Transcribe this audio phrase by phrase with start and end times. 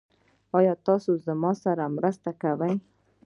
[0.57, 2.73] ایا تاسو زما سره مرسته کوئ؟